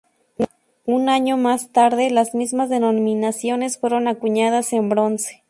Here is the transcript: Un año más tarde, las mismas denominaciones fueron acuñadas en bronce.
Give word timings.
Un 0.85 1.09
año 1.09 1.37
más 1.37 1.69
tarde, 1.71 2.09
las 2.09 2.33
mismas 2.33 2.69
denominaciones 2.71 3.77
fueron 3.77 4.07
acuñadas 4.07 4.73
en 4.73 4.89
bronce. 4.89 5.39